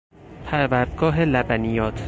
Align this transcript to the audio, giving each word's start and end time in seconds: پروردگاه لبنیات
پروردگاه 0.45 1.19
لبنیات 1.19 1.99